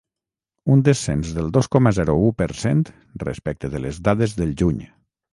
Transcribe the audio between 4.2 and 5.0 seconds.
del juny.